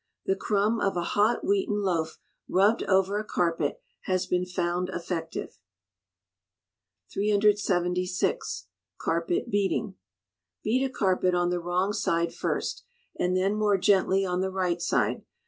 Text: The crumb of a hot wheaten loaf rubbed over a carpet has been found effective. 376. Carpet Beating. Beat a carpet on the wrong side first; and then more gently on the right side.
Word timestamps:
The 0.25 0.35
crumb 0.35 0.79
of 0.79 0.97
a 0.97 1.03
hot 1.13 1.43
wheaten 1.43 1.79
loaf 1.83 2.17
rubbed 2.49 2.81
over 2.85 3.19
a 3.19 3.23
carpet 3.23 3.79
has 4.05 4.25
been 4.25 4.47
found 4.47 4.89
effective. 4.89 5.59
376. 7.13 8.65
Carpet 8.97 9.51
Beating. 9.51 9.93
Beat 10.63 10.83
a 10.83 10.89
carpet 10.89 11.35
on 11.35 11.51
the 11.51 11.59
wrong 11.59 11.93
side 11.93 12.33
first; 12.33 12.83
and 13.19 13.37
then 13.37 13.53
more 13.53 13.77
gently 13.77 14.25
on 14.25 14.41
the 14.41 14.49
right 14.49 14.81
side. 14.81 15.23